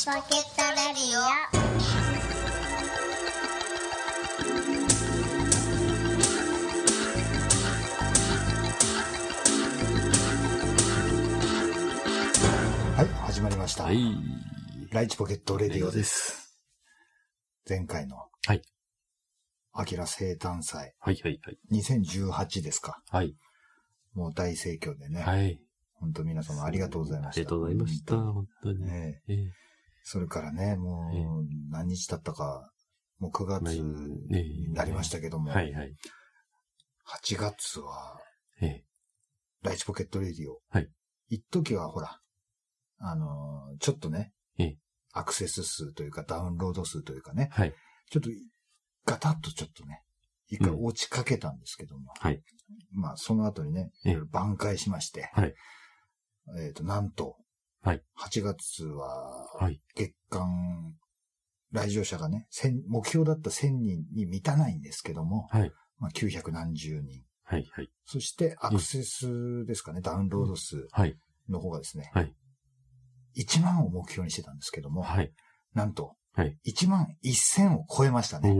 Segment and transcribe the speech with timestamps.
[0.00, 0.36] チポケットレ
[0.94, 1.20] ディオ
[12.96, 13.84] はい、始まりました。
[13.84, 13.98] はい。
[14.90, 15.98] ライチポケットレディオで。
[15.98, 16.58] です
[17.68, 18.16] 前回の。
[18.46, 18.62] はい。
[19.74, 20.94] アキラ生誕祭。
[20.98, 21.58] はい、はい、はい。
[21.72, 23.02] 2018ですか。
[23.10, 23.36] はい。
[24.14, 25.20] もう大盛況でね。
[25.20, 25.60] はい。
[25.92, 27.40] 本当皆様ありがとうございました。
[27.40, 28.16] ありがとうございました。
[28.16, 28.80] 本本当に。
[28.86, 29.69] ねええ
[30.02, 32.70] それからね、もええう何日経ったか、
[33.18, 35.94] もう9月になりましたけども、はい、はい。
[37.24, 38.18] 8月は
[38.60, 38.84] ええ
[39.62, 40.60] ライチポケットレディオ。
[40.70, 40.88] はい。
[41.28, 42.18] 一時はほら、
[42.98, 44.78] あのーちょっとね、ええ
[45.12, 47.74] アクセス数というかダウンロード数というかね、はい。
[48.10, 48.30] ちょっと、
[49.06, 50.02] ガタッとちょっとね、
[50.48, 52.12] 一回落ちかけたんですけども。
[52.18, 52.42] はい。
[52.92, 53.90] まあ、その後にね、
[54.32, 55.30] 挽回しまして。
[55.32, 55.54] はい。
[56.58, 57.36] えっ、と、なんと、
[57.82, 58.02] はい。
[58.18, 59.80] 8月は、はい。
[59.94, 60.94] 月間、
[61.72, 65.72] 来場者がね、1000目標だった1000人に満たないんですけども、はい。
[65.98, 67.22] まあ、900何十人。
[67.44, 67.90] はい、はい。
[68.04, 71.16] そして、アクセスですかね、ダウンロード数はい。
[71.48, 72.34] の方がですね、はい。
[73.36, 75.32] 1万を目標にしてたんですけども、はい。
[75.74, 76.58] なんと、はい。
[76.66, 78.58] 1万1000を超えましたおね。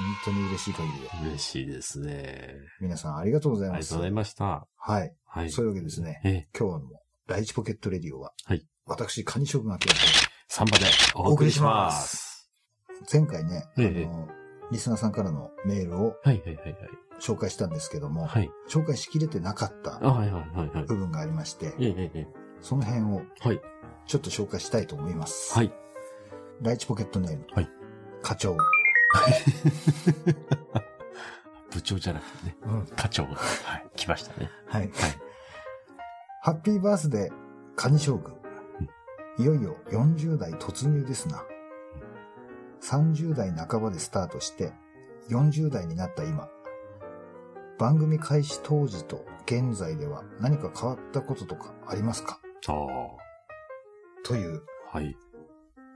[0.00, 0.04] ー。
[0.04, 1.28] 本当に嬉しい限りで。
[1.28, 2.54] 嬉しいですね。
[2.80, 3.78] 皆さんありがとうございます。
[3.78, 4.66] ありがとうございました。
[4.76, 5.14] はい。
[5.26, 5.50] はい。
[5.50, 6.20] そういうわけですね。
[6.24, 6.48] ええ。
[6.58, 6.90] 今日の
[7.26, 8.66] 第一ポケットレディオは、はい。
[8.86, 9.78] 私、カニ将軍が
[10.48, 12.50] サンバでお送りします。
[13.10, 14.28] 前回ね、あええの、
[14.70, 16.76] リスナーさんからのメールをはい、はい、はい、はい。
[17.20, 18.50] 紹介したんですけども、はい。
[18.68, 20.84] 紹介しきれてなかったあ、はい、はい、はい、はい。
[20.84, 21.72] 部分がありまして、
[22.60, 23.48] その辺をえ。
[23.48, 23.60] はい。
[24.06, 25.54] ちょっと紹介したいと思います。
[25.54, 25.72] はい。
[26.60, 27.68] 第一ポケットネーム、はい
[28.22, 28.56] 課長。
[31.70, 32.56] 部長じゃなくてね。
[32.66, 33.24] うん課長。
[33.24, 33.30] は
[33.78, 33.86] い。
[33.96, 34.50] 来ましたね。
[34.66, 34.80] はい。
[34.82, 34.90] はい。
[36.42, 37.34] ハッピーバースデー、
[37.76, 38.34] カニ将軍。
[39.38, 41.42] いよいよ40代突入ですな。
[42.82, 44.72] 30代半ばでスタートして、
[45.30, 46.48] 40代になった今。
[47.78, 52.38] 番組開始当時と現在では何か変わったこととかありますか？
[52.68, 52.74] ああ。
[54.24, 55.16] というはい。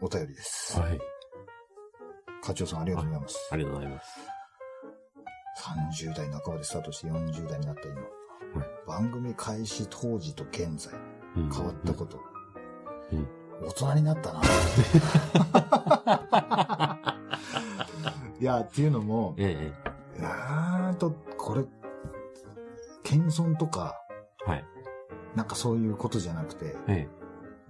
[0.01, 0.81] お便りです。
[0.81, 0.99] はい。
[2.43, 3.49] 課長さんありがとうございます。
[3.53, 4.21] ありがとうございます。
[6.01, 8.03] 30代半ばでスタートして40代になった今。
[8.87, 10.95] 番組開始当時と現在
[11.37, 12.19] うん変わったこと。
[13.13, 13.29] うん
[13.61, 14.41] 大人になったな。
[18.41, 19.73] いや、っていうのも、 え
[20.17, 20.21] え。
[20.21, 21.65] うーんと、これ、
[23.03, 23.97] 謙遜とか、
[24.47, 24.65] はい。
[25.35, 27.18] なんかそういうことじゃなくて、ええ。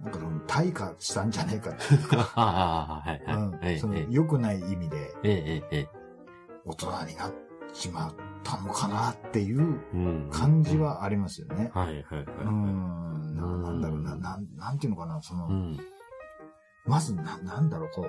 [0.01, 3.31] なんかその退化したんじゃないかってい、はい。
[3.33, 5.89] うんええそのええ良くない意味でええ、ええ。
[6.65, 7.33] 大人になっ
[7.73, 9.59] ちまったのかなっていう
[9.93, 10.77] うん感じ。
[10.77, 11.71] はありますよね。
[11.73, 12.23] はい、はい、はい。
[12.23, 15.77] うーん、ななんだろうな、うんなん、なんていうのかな、その、うん。
[16.85, 18.05] まずな、なんだろう、こう、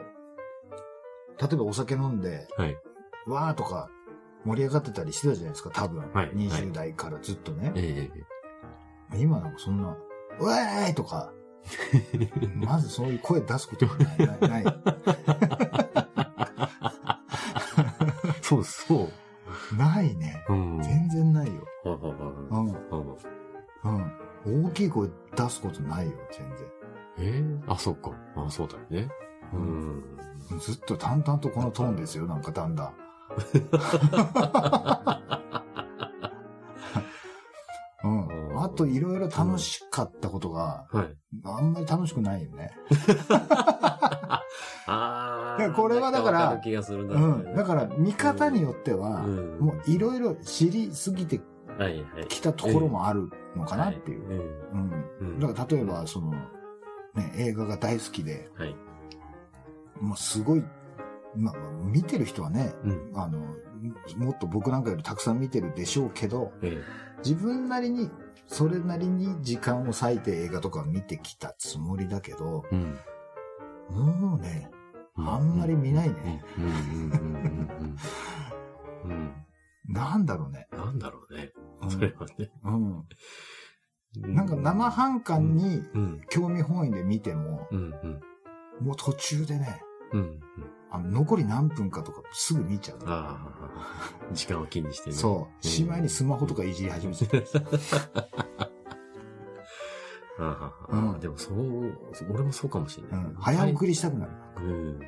[1.42, 2.76] 例えばお酒飲んで、はい。
[3.26, 3.88] わーとか
[4.44, 6.10] 盛り上がってたりしてたじゃないですか、多分。
[6.12, 7.72] はい20代からずっとね。
[7.74, 8.10] え
[9.12, 9.96] え、今なんかそんな、
[10.38, 11.32] うわーいとか、
[12.54, 14.18] まずそういう声出すことがない。
[14.48, 14.64] ない
[18.42, 19.08] そうそう。
[19.76, 20.44] ないね。
[20.48, 20.80] うん。
[20.82, 21.52] 全然ないよ。
[24.44, 26.44] 大きい声出すことないよ、全
[27.18, 28.12] ええあ、そうか。
[28.36, 29.08] あ、そうだよね。
[29.52, 29.60] う然。
[29.60, 30.02] ん。
[30.58, 32.94] ずっと淡々とこのトーンですよ、なんかだんだん。
[38.80, 41.16] と、いろいろ楽しかったことが、はい。
[41.44, 42.70] あんまり楽しくないよね。
[44.86, 47.14] あいやこれはだからわる気がするな。
[47.14, 47.54] うん。
[47.54, 51.40] だから、見方によっては、うんもういろいろ知りすぎて。
[52.28, 54.22] きたところもあるのかなっていう。
[54.72, 56.32] うんだから、例えば、その、
[57.14, 58.76] ね、映画が大好きで、はい。
[60.00, 60.64] もうすごい、
[61.36, 61.54] まあ、
[61.84, 63.12] 見てる人はね、うん。
[63.14, 63.38] あの、
[64.16, 66.82] もっと僕なんかよりたくさん見てるでしょうけど、え
[67.24, 68.10] 自分なりに、
[68.46, 72.76] それなりに時間を割いて映画とか見てきたつもりだけど、え。
[72.76, 72.98] うん。
[74.20, 74.70] もうね、
[75.16, 76.42] あんまり見ないね。
[76.58, 76.64] うん。
[76.64, 76.72] うん。
[76.72, 77.96] うん。
[79.04, 79.10] うん。
[79.10, 79.32] うん。
[79.88, 80.68] なんだろうね。
[80.72, 81.52] なんだろうね。
[81.82, 82.50] うんそれはね。
[82.64, 84.34] うん。
[84.34, 86.20] なんか生半可にうん。
[86.28, 87.78] 興味本位で見ても、うん。
[87.78, 88.20] うん。
[88.84, 90.40] もう途中でね、うん。
[90.92, 92.98] あの残り何分かとかすぐ見ちゃう。
[94.34, 95.16] 時間を気にしてね。
[95.16, 95.66] そう。
[95.66, 97.44] しまいにスマホとかいじり始めちゃう。
[100.42, 101.94] ああでもそう、
[102.32, 103.24] 俺もそうかもしれうない。
[103.24, 103.34] ん。
[103.34, 104.32] 早送りしたくなる。
[104.56, 104.64] うん。
[104.64, 105.00] うん。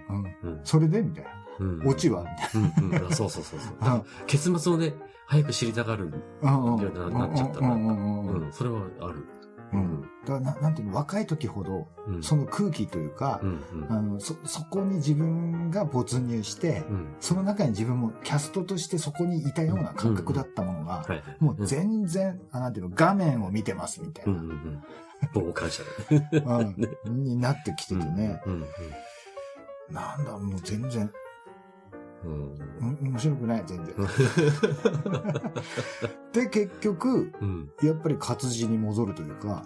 [0.42, 0.60] うん。
[0.62, 1.30] それでみたいな。
[1.58, 1.88] うん。
[1.88, 2.90] オチはみたいうん。
[3.00, 3.06] うん。
[3.06, 3.84] あそうそうそうそう。
[3.84, 4.02] な。
[4.26, 4.94] 結末をね、
[5.26, 6.12] 早く知りたがる。
[6.42, 6.74] うん。
[6.76, 6.94] うん。
[7.12, 7.68] ななっちゃったな。
[7.74, 8.52] うん。
[8.52, 9.26] それはある。
[9.72, 10.02] うん。
[10.02, 12.22] だからな、なんていうの、若い時ほど、うん。
[12.22, 13.92] その空気というかう、んうん。
[13.92, 17.14] あの、そ、そこに自分が没入して、うん。
[17.20, 21.22] その中に自分もキャストとしてそこにいたような感覚だったものが、はいはい。
[21.40, 24.82] もう全然、あなんていうの、画面を見てますみたいうんうな、んうん。
[25.34, 26.90] 傍観者でね。
[27.06, 28.64] うんになってきててね、うんうん
[29.90, 31.10] なんだ、もう全然、
[32.24, 32.54] うん。
[32.80, 33.94] うん面白くない、全然。
[36.32, 37.70] で、結局、うん。
[37.82, 39.64] やっぱり活字に戻るというか。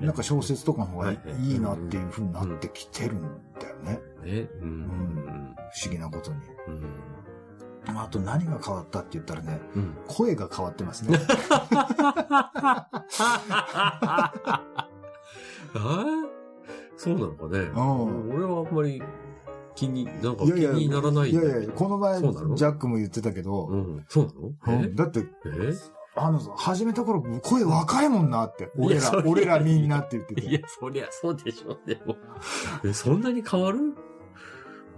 [0.00, 3.22] なんか小説とかの方がいはいなっていう風になってきてるん
[3.60, 4.00] だよね。
[4.24, 4.48] ね。
[4.60, 5.54] うん。
[5.72, 6.38] 不思議なことに。
[6.68, 7.96] うん。
[7.96, 9.94] あと何が変わったって言ったらね、うん。
[10.06, 11.18] 声が変わってますね。
[15.74, 16.04] ああ
[16.96, 17.58] そうなのかね。
[17.60, 19.02] ん俺はあんまり
[19.74, 24.04] 気に、なんか気にならないいやいや、この前、ジャックも言ってたけど、うん。
[24.08, 24.26] そう
[24.66, 24.82] なの？
[24.82, 25.24] うんだって、え？
[25.44, 25.72] え
[26.14, 28.70] あの、始めた頃、声若いもんなって。
[28.76, 32.16] 俺ら俺らみんなって言っていやて。、そりゃそうでしょ、でも。
[32.84, 33.78] え、そんなに変わる？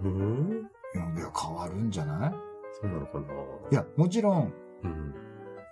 [0.03, 0.69] うん？
[0.93, 2.33] いや、変わるんじゃない？
[2.81, 3.27] そうなのかな？
[3.71, 5.13] いや、もちろん、うん。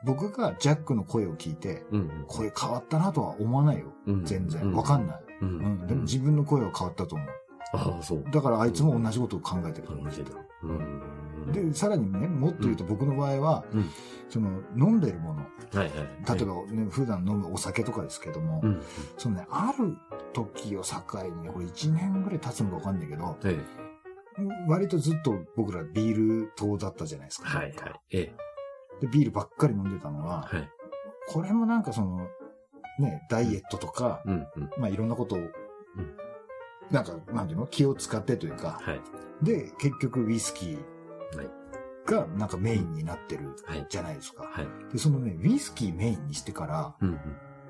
[0.06, 2.26] 僕がジャックの声を聞いて、うん。
[2.28, 3.94] 声変わったなとは思わないよ。
[4.08, 4.26] うん。
[4.26, 4.72] 全然。
[4.72, 5.24] わかんない。
[5.42, 5.88] ううんん。
[5.88, 7.28] でも自分の声は変わったと思う。
[7.74, 8.24] ああ、そう。
[8.32, 10.32] だからあいつも同じことを考えてると思う感じだ。
[10.64, 11.52] うん。
[11.52, 13.90] で、さらにね、もっと言うと僕の場合は、うん
[14.30, 15.90] その、飲んでるもの、はいはい。
[15.90, 18.82] 例えばね、普段飲むお酒とかですけども、うん。
[19.18, 19.96] そのね、ある
[20.34, 23.60] 時を境にね、これ1年ぐらい経つのかわかんないけど、え
[24.68, 27.50] 割とずっと僕らビール党だったじゃないですえ。
[27.50, 27.58] か。
[27.60, 27.94] はいはい。
[28.12, 28.36] ええ。
[29.02, 30.70] で、ビールばっかり飲んでたのは、はい。
[31.28, 32.28] これもなんかその、
[33.00, 34.70] ね、ダイエットとか、うんうん。
[34.78, 35.40] まあいろんなことを、
[36.92, 37.68] なんか、なんていうの？
[37.68, 39.02] 気を使ってというか、はい。
[39.42, 41.50] で、結局ウイスキーはい。
[42.06, 43.86] がなんかメインになってるはい。
[43.90, 44.44] じゃないですか。
[44.44, 44.68] はい。
[44.92, 47.20] で、そのね、ウイスキーメインにしてから、うんうん。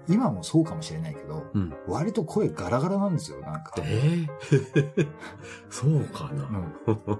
[0.10, 1.74] 今もそうかもしれないけど、うん。
[1.88, 3.74] 割と声ガラガラなんですよ、なんか。
[3.78, 4.28] え
[4.76, 5.08] え
[5.70, 6.44] そうかな。
[6.44, 7.20] うん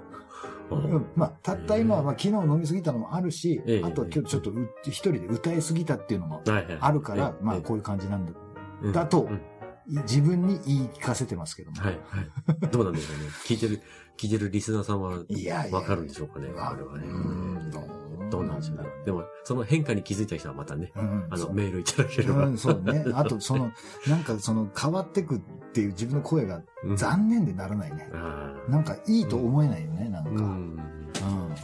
[0.70, 4.54] うんまあ、たった今は、まあ、昨日飲みすぎたのもあるし、ええあとは今日ちょっとう
[4.84, 6.42] 一人で歌いすぎたっていうのも。
[6.80, 8.32] あるから、ええまあ、こういう感じなんだ。
[8.32, 9.40] うんだとうん
[9.86, 11.80] 自分に言い聞かせてますけども。
[11.80, 12.68] はいはい。
[12.70, 13.24] どうなんでしょうね。
[13.46, 13.80] 聞いてる、
[14.16, 15.24] 聞いてるリスナーさんは
[15.72, 16.48] わかるんでしょうかね。
[16.52, 18.30] わこれはねうん。
[18.30, 18.84] どうなんでしょうね。
[19.04, 22.46] でも、その変化に気づいた人はまたね、うんあの、メールいただければ。
[22.46, 23.04] うん、そうね。
[23.14, 23.70] あと、その、
[24.08, 25.40] なんかその変わってくっ
[25.72, 28.08] ていう自分の声がうん残念でならないね。
[28.12, 30.30] ああなんかいいと思えないよね、なんか。
[30.30, 30.76] ううん。
[30.76, 30.80] ん。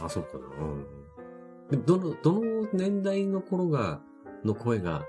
[0.01, 0.65] あ、そうかな。
[0.65, 0.85] うん。
[1.71, 4.01] でも、どの、どの年代の頃が、
[4.43, 5.03] の声が、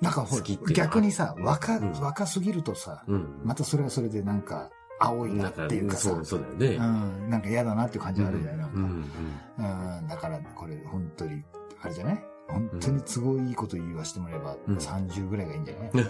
[0.00, 0.42] なんかほら、
[0.72, 3.40] 逆にさ、若、うん若すぎるとさ、うん。
[3.44, 6.76] またそれはそれでなんか、青いなっていうかさ、そう、そうだよね。
[6.76, 8.76] うん、なんか嫌だなっていう感じがあるじゃない、なんか。
[8.76, 10.08] ううんん。
[10.08, 11.42] だから、これ、本当に、
[11.82, 12.24] あれじゃない？
[12.48, 16.00] 本当に都合いいこと言わせてもらえば、うん30ぐらいがいいんじゃない、うん。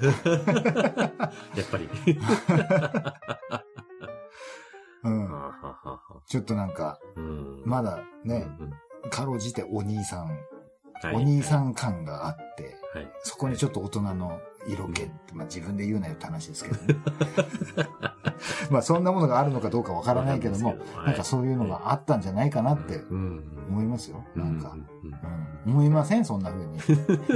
[1.59, 1.89] やっぱり。
[5.05, 5.29] うん。
[6.27, 7.63] ちょっとなんか、うん。
[7.65, 8.73] まだね、うん
[9.11, 10.39] かろうじてお兄さん、はい
[11.05, 13.09] お兄さん感があって、はい。
[13.23, 17.01] そこにちょっと大人の色気って、まあ自分で言うなよって話ですけどね。
[18.71, 23.45] まあそんなものがあるのかどうかわからないけども、なんかそういうのがあったんじゃないかなってうん。
[23.69, 24.25] 思いますよ。
[24.35, 24.77] なんか。
[25.67, 26.25] 思いません？
[26.25, 26.79] そんな風に。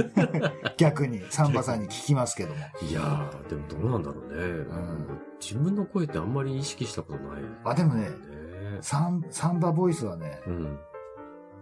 [0.77, 2.55] 逆に、サンバさんに聞きますけども。
[2.81, 4.63] いやー、でもどうなんだろうね。
[4.63, 5.07] ん
[5.39, 7.43] 自分の声ってあんまり意識したことない。
[7.63, 8.09] あ、でもね、ね
[8.81, 10.79] サン、サンバボイスはね、うん。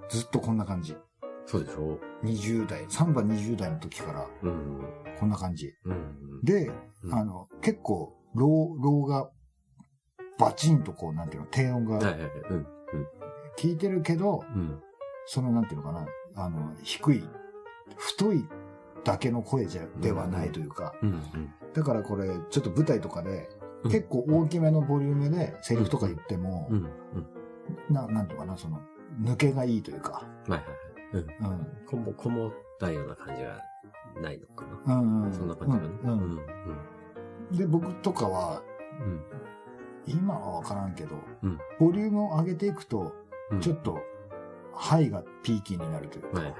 [0.10, 0.98] ずっとこんな感じ。
[1.46, 4.82] そうでしょ？20代、サンバ20代の時からうん。
[5.20, 5.74] こんな感じ。
[5.86, 6.42] うん。
[6.44, 6.72] で、
[7.04, 9.30] うんあの、結構、ロー、ローが、
[10.40, 12.02] バチンとこう、なんていうの、低音がは
[13.62, 14.82] いてるけど、うん。
[15.26, 17.24] その、なんていうのかな、あの、低い、
[17.98, 18.46] 太い
[19.04, 21.22] だけの声じゃ、ではないというか、うん。
[21.74, 26.78] だからこれ、ちょっと舞台とかで、うん結構大きめのボリュームでセリフとか言ってもうん。
[26.78, 26.86] う、ん。
[27.90, 27.94] うん。
[27.94, 28.80] な、なんていうのかな、その、
[29.22, 30.68] 抜けがいいというか、はいはいはい。
[31.13, 31.20] うん。
[31.20, 31.67] うん。
[31.86, 33.62] こも、こもったような感じが
[34.22, 34.96] ないのかな。
[34.96, 35.34] うんうん。
[35.34, 35.89] そんな感じがね。
[36.03, 36.39] うんうん
[37.51, 37.58] うん。
[37.58, 38.62] で、僕とかは、
[39.00, 39.24] うん。
[40.05, 43.13] 今はわからんけど、うんボリュームを上げていくと、
[43.51, 43.60] うん。
[43.62, 44.00] ちょっと、
[44.74, 46.58] ハイがピーキーになるというか、はいは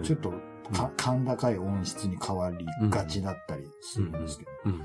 [0.00, 0.04] い。
[0.04, 0.32] ちょっと
[0.72, 4.72] か、甲高い音質に変わりがちだったりするんですけど、うん。
[4.72, 4.80] うん。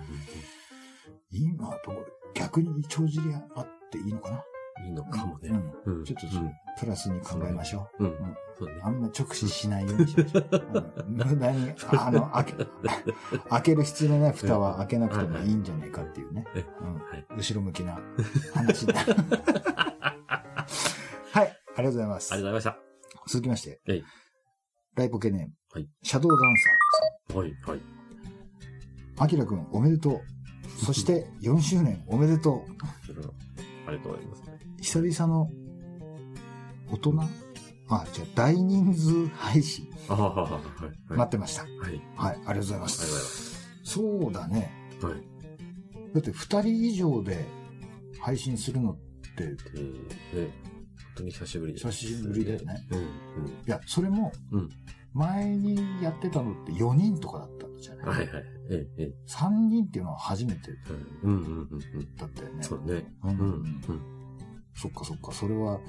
[1.32, 4.44] 今はどう逆に帳尻あっていいのかな、
[4.86, 5.50] いいのかもね。
[5.86, 6.04] うんうん。
[6.06, 8.04] ちょっとそれプラスに考えましょう。
[8.06, 8.10] うん。
[8.12, 8.14] ん
[8.58, 8.82] そうね。
[8.84, 10.50] あんま直視しないようにしましょう。
[10.52, 12.54] うん無駄に、あの、開け、
[13.50, 16.46] 開ける必要のない蓋は開けなくてもいいんじゃないかっていうね。
[16.56, 17.26] えうんはい。
[17.38, 18.00] 後ろ向きな
[18.54, 18.94] 話だ。
[21.32, 22.80] はい、ありがとうございますありがとうございま
[23.28, 23.82] 続きまして、
[24.96, 27.42] ライポケネーム、はいシャドウダンサーさん。
[27.42, 27.80] はい、はい。
[29.20, 30.22] あきらくんおめでとう。
[30.86, 32.62] そして 4周年おめでとう。
[33.88, 34.57] ありがとうございます。
[34.82, 35.50] 久々の
[36.92, 37.22] 大人？
[37.90, 40.84] あ、じゃあ大人数配信はい。
[40.84, 41.18] はい。
[41.18, 41.64] 待ってました。
[41.64, 41.72] はい。
[41.82, 42.88] ありはい、ありがとうございま。
[42.90, 44.72] すそうだね。
[45.00, 45.06] す。
[45.06, 45.16] はい。
[46.14, 47.46] だって2人以上で
[48.20, 48.98] 配信するのっ
[49.38, 51.88] て、いえー、ね、本当に久しぶりです。
[51.92, 52.88] 久しぶりだよね。
[52.92, 53.08] うん、うん。
[53.66, 54.70] や、それもうん、
[55.14, 58.28] 前にやってたのって4人とかだったんじゃない、はいはい。
[58.70, 59.14] ええ、ええ。
[59.30, 60.72] 3人っていうのは初めて
[61.24, 62.16] うん、うん、うん、うん。
[62.16, 62.64] だったよね。
[62.64, 63.06] そうね。
[63.24, 64.17] ううんん、うん。
[64.78, 65.80] そっかそっか、それは、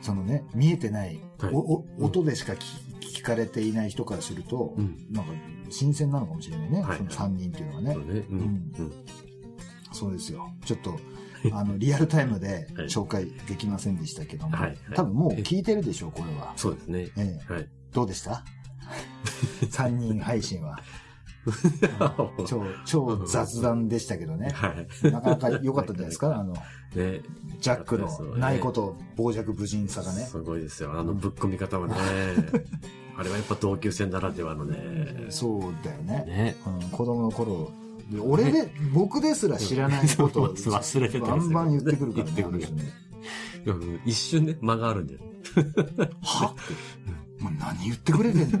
[0.00, 2.58] そのね、見えてない、はいおお音でしか聞
[3.00, 5.06] 聞かれていない人からすると、うん。
[5.10, 5.32] なんか
[5.70, 7.94] 新鮮なのかもしれないね、はいその3人っていうのはね。
[7.94, 8.24] そうね。
[8.30, 8.92] うん、うん。
[9.92, 10.52] そうですよ。
[10.64, 10.98] ちょっと、
[11.52, 16.52] あの、リアルタイムではい紹介できませんでしたけども、はいはい多分もう聞いてるでしょう、これは。
[16.56, 17.08] そうですね。
[17.16, 17.68] ええ、はい。
[17.92, 18.44] どうでした？
[19.70, 20.78] 3人配信は。
[22.46, 24.50] 超、 超雑談でしたけどね。
[24.54, 25.10] はい。
[25.10, 26.34] なかなか良かったんじゃないですか？
[26.38, 27.20] あの、ね。
[27.60, 30.24] ジャックのないこと、傍若無人さがね。
[30.24, 30.92] すごいですよ。
[30.98, 31.94] あのぶっ込み方はね。
[33.16, 35.26] あれはやっぱ同級生ならではのね。
[35.30, 36.24] そうだよね。
[36.26, 36.56] ね。
[36.66, 37.70] うん、子供の頃、
[38.10, 42.66] で俺で、僕ですら知らないことを忘れてたバンバン言ってくるからね。
[44.04, 45.20] 一瞬ね、間があるんだよ。
[46.22, 46.54] は？
[47.60, 48.58] 何言ってくれてんの？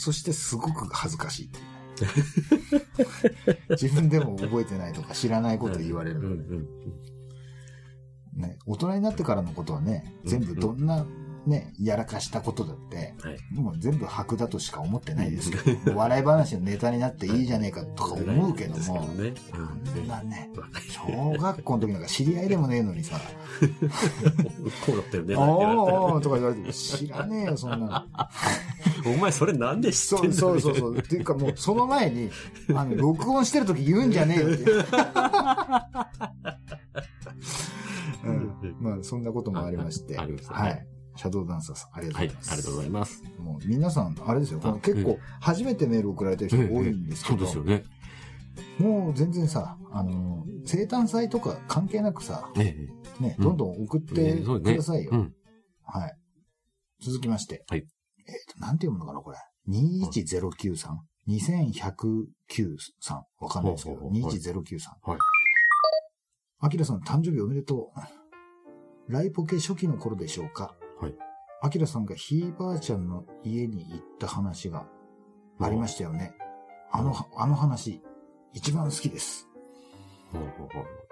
[0.00, 1.64] そしてすごく恥ずかしいっていう。
[1.64, 1.70] ね
[3.78, 6.66] 自分でも覚えてないとか知らないこと言われる。
[8.32, 11.04] ね、大人になってからのことはね、全部どんな
[11.46, 13.38] ね、やらかしたことだって、はい。
[13.52, 19.32] もう全部白だとしか思ってないですけど、 笑い話のネタになっていいじゃねえかとか思うけども、ね。
[19.50, 20.60] こんなね、うん。
[20.60, 23.18] 若い小学校の時なんか知り合いでもねえのにさ、
[24.86, 25.36] こうだったよね。
[25.36, 28.04] おーとか言われても知らねえよ、そんなの。
[29.14, 30.98] お前それなんで知ってんのそうそうそうそう。
[30.98, 32.30] っていうかもうその前に、
[32.74, 34.70] あの、録音してる時言うんじゃねえよって。
[38.22, 40.18] うん、まあ、そんなこともありまして。
[40.18, 40.86] あありましたねはい。
[41.20, 42.28] シャドウダンサーさん、ありがとうはい。
[42.28, 42.52] ございます。
[42.52, 43.24] ありがとうございます。
[43.38, 44.60] もう皆さん、あれですよ。
[44.60, 47.84] このあ結構うん、初めてメール送られてる人多いんですけど、そうですよね。
[48.78, 52.88] もう全然さ、あの、生誕祭とか関係なくさ、え
[53.20, 53.22] え。
[53.22, 55.10] ね、うんどんどん送ってくださいよ。
[55.12, 55.34] うん。
[55.84, 56.16] はい。
[57.02, 57.64] 続きまして。
[57.68, 57.80] はい。
[57.80, 59.36] えっ、と、なんて読むのかな、これ。
[59.68, 60.96] 21093。
[61.28, 63.24] 2109さん。
[63.38, 64.88] わかんないですけど、ほうほうほう21093。
[65.02, 65.18] はい。
[66.60, 69.12] アキラさん、誕生日おめでとう。
[69.12, 70.79] ライポケ初期の頃でしょうか？
[71.00, 71.14] はい。
[71.62, 74.86] アキラさんがひいばあちゃんの家に行った話が
[75.60, 76.34] ありましたよね。
[76.92, 78.02] あの、あの話、
[78.52, 79.46] 一番好きです。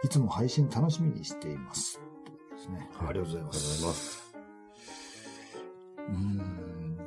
[0.04, 2.00] いつも配信楽しみにしています。
[2.56, 2.88] ですね。
[2.94, 3.86] はいありがとうございまありがとうございす。
[3.86, 4.34] ます。
[6.08, 6.16] うー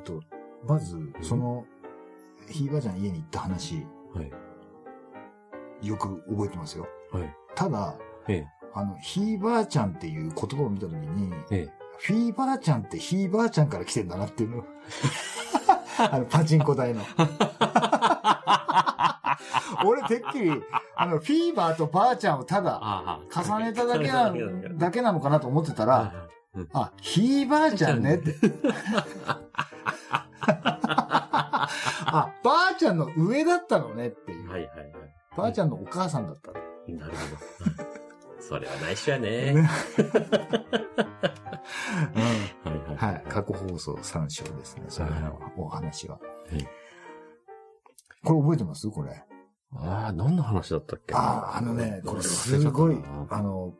[0.04, 0.20] と、
[0.66, 1.64] まず、その、
[2.48, 5.86] ひいばあちゃん家に行った話、はい。
[5.86, 6.86] よく覚えてますよ。
[7.10, 7.34] はい。
[7.54, 7.96] ただ、
[8.28, 8.46] ええ。
[8.74, 11.81] あの、ひいばあちゃんっていう言葉を見たときに、ええ。
[12.02, 14.64] フィーバーちゃんってひいばあちゃんから来てんだなっていうの。
[16.10, 17.02] あの、パチンコ台の。
[19.86, 20.50] 俺、てっきり、
[20.96, 26.12] あの、フィーバーとばあちゃんをただあ重ねただけなの、だけなのかなと思ってたら、
[26.56, 28.34] ら、あ、ひいばあちゃんねって。
[30.44, 31.68] あ、
[32.42, 34.50] ばあちゃんの上だったのねっていう。
[34.50, 34.92] はいはいはい。
[35.36, 36.50] ばあちゃんのお母さんだった。
[36.50, 36.58] な
[37.06, 37.92] るほど。
[38.40, 39.68] それは内緒やね。
[42.64, 43.14] うんはい。
[43.14, 43.24] はい。
[43.28, 44.84] 過去放送参照ですね。
[44.88, 46.18] それのお話は。
[46.18, 46.66] はい
[48.24, 48.88] これ覚えてます？
[48.88, 49.20] これ。
[49.74, 51.12] ああ、何の話だったっけ？
[51.12, 52.96] ああ、あのね、これすごい、
[53.30, 53.72] あの、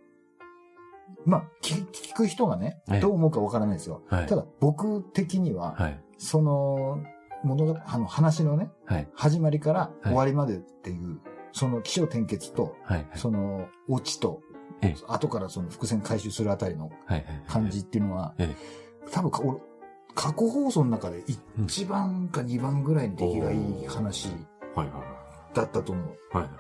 [1.25, 4.03] まあ、聞聞く人がねええ、どう思うかわからないですよ。
[4.09, 6.01] はいただ、僕的には、はい。
[6.19, 6.99] その、
[7.45, 9.09] 物語、あの、話のね、はい。
[9.15, 11.21] 始まりからはい終わりまでっていう、
[11.53, 13.07] その起承転結と、はい。
[13.15, 14.52] その、オチとええ、
[15.09, 17.25] 後からその伏線回収するあたりのはい。
[17.49, 18.55] 感じっていうのはえ、
[19.11, 19.31] 多分
[20.15, 24.29] 過去放送の中で1番か2番ぐらいに出来がいい話
[24.75, 25.05] はいは
[25.55, 26.07] だったと思う。
[26.35, 26.37] い。
[26.37, 26.51] はい。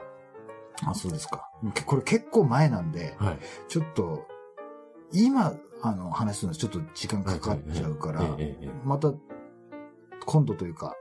[0.85, 1.49] あ、そうですか。
[1.87, 3.39] これ結構前なんで、はい。
[3.69, 4.27] ちょっと、
[5.13, 8.37] 今、あの、話すのはちょっと時間かかっちゃうから
[8.85, 9.13] また、
[10.27, 10.95] 今度というか、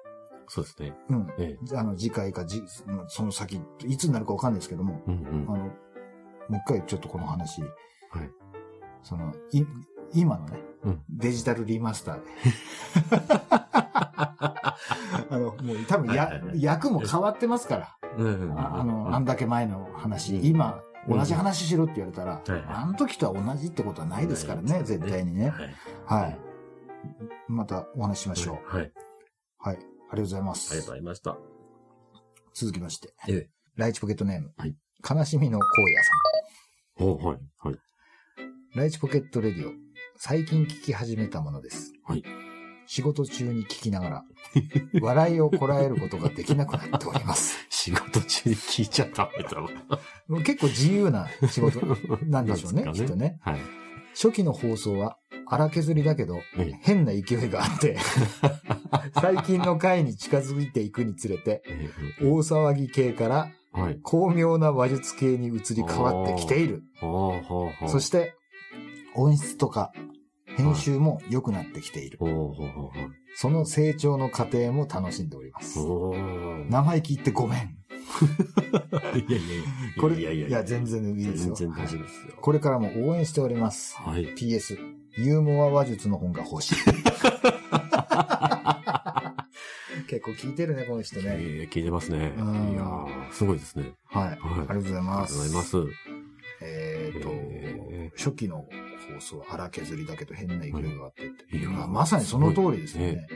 [0.47, 0.93] そうですね。
[1.09, 1.77] うん、ええ。
[1.77, 2.61] あの、次回かじ、
[3.07, 5.57] その先、いつになるかわかんないですけども、うんうんあ。
[5.57, 5.71] の、
[6.51, 7.71] もう一回ちょっとこの話、はい。
[9.03, 9.63] その、い、
[10.13, 12.27] 今のね、うんデジタルリマスターで。
[15.29, 17.97] あの、もう多分や、はいはいはい役も変わってますから。
[18.17, 18.59] うんうんうん。
[18.59, 25.49] ああの、あんだけ前の話、うん今、うん同じ話しろって言われたら、はいはいあの時とは同じってことはないですからね、絶対にね。
[25.49, 25.75] はい。
[26.05, 26.39] はい。
[27.47, 28.75] またお話ししましょう。
[28.75, 28.93] はい。
[29.57, 29.77] はい。
[29.77, 30.71] ありがとうございます。
[30.73, 31.37] ありがとうございました。
[32.53, 33.13] 続きまして。
[33.27, 33.49] ええ。
[33.77, 34.53] ライチポケットネーム。
[34.57, 34.75] はい
[35.07, 35.65] 悲しみの荒
[35.97, 36.11] 野さ
[36.99, 37.37] おはい。
[37.57, 37.73] はい。
[37.73, 37.77] ん。
[38.75, 39.71] ライチポケットレディオ。
[40.17, 41.93] 最近聞き始めたものです。
[42.05, 42.23] はい。
[42.85, 44.23] 仕事中に聞きながら、
[45.01, 47.57] 笑いをこらえることができなくなっております。
[47.69, 49.69] 仕事中に聞いちゃダメだわ。
[50.27, 51.79] もう結構自由な仕事
[52.27, 53.39] なんでしょうね、なんですかきっとね。
[53.41, 53.59] はい。
[54.13, 55.17] 初期の放送は
[55.47, 57.97] 荒削りだけど、ええ変な勢いがあって、
[59.19, 61.89] 最近の回に近づいていくにつれて、え
[62.21, 63.99] 大騒ぎ系からえはい。
[64.01, 66.83] 巧妙な話術系に移り変わってきている。
[67.87, 68.33] そして、
[69.15, 69.91] 音質とか
[70.57, 72.19] 編集も良くなってきている。
[73.35, 75.79] その成長の過程も楽しんでおります。
[76.69, 77.59] 生意気言ってごめん。
[77.59, 77.63] い
[79.31, 79.45] やいやいや。
[79.99, 81.55] これ、いやいやいや、全然いいですよ。
[81.55, 82.33] 全然大丈夫ですよ。
[82.41, 83.95] これからも応援しております。
[83.97, 84.25] はい。
[84.35, 84.77] PS、
[85.17, 86.75] ユーモア話術の本が欲しい。
[90.07, 91.35] 結構聞いてるね、この人ね。
[91.39, 92.33] ええ聞いてますね。
[92.37, 93.91] うんいやーすごいですね。
[94.05, 94.25] はい。
[94.25, 95.33] はいありがとうございありがます。
[95.33, 95.77] とうございます。
[96.63, 98.57] えっ、と、え初期の
[99.15, 103.27] 放送は荒削りだけど変な勢いがあってって、いやまあまさにその通りですよね。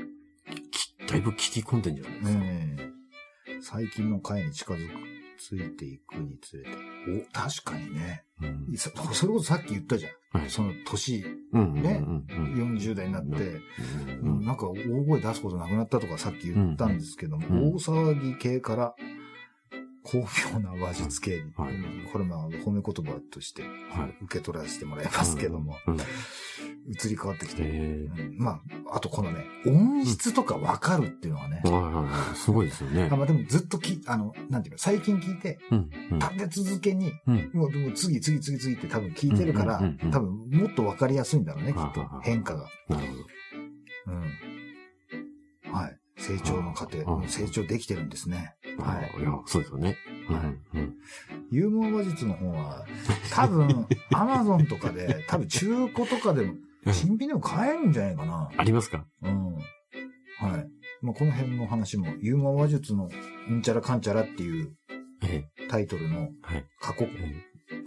[0.71, 2.39] きだいぶ聞き込んでんじゃないですか。
[2.39, 2.91] うん
[3.61, 4.93] 最近の回に近づく、
[5.39, 6.69] ついていくにつれて。
[6.69, 8.24] お、確かにね。
[8.41, 8.77] うん。
[8.77, 10.39] そそれこそさっき言ったじゃん。
[10.39, 10.49] はい。
[10.49, 12.77] その年、うんねうんうん。
[12.77, 14.75] 40代になって、うんうんなんか大
[15.05, 18.95] 声出すことなくなったとかさっき言ったんですけども、うん大騒ぎ系から
[20.03, 20.19] 巧
[20.53, 21.73] 妙な話術系に、はい。
[21.73, 22.09] うん。
[22.11, 23.67] これまあ褒め言葉としては
[24.07, 24.23] い。
[24.25, 25.97] 受け取らせてもらいますけども、うん。
[26.87, 32.35] 移り変わってきて、えうんまあ、あとこのね、音質とかわかるっていうのはねえ、はいはいはい。
[32.35, 33.15] すごいですよねあ。
[33.15, 35.89] まあでもずっとき、あの、なんていうか、最近聞いて、うん。
[36.11, 37.49] うん立て続けに、うん。
[37.53, 42.05] もうでも次次次次って多分聞いてるから、うんうんうんうん多分もっとわかりやすいんだろうね、きっと。
[42.21, 42.69] 変化が。
[42.89, 43.23] なるほど。
[44.07, 45.73] うん。
[45.73, 45.97] はい。
[46.17, 48.55] 成長の過程、成長できてるんですね。
[48.77, 49.21] はいい。
[49.21, 49.97] いや、そうですよね。
[50.29, 50.95] はいうんうん
[51.51, 52.85] ユーモア話術の本は、
[53.31, 56.55] 多分、 アマゾンとかで、多分中古とかでも、
[56.93, 58.49] 新品でも買えるんじゃないかな。
[58.57, 59.05] ありますか？
[59.21, 59.55] うん。
[59.55, 59.63] はい。
[61.01, 63.09] まあ、この辺の話も、ユーモア話術の
[63.49, 64.73] うんちゃらかんちゃらっていう
[65.23, 65.67] ええ。
[65.67, 66.65] タイトルのはい。
[66.79, 67.07] 過去、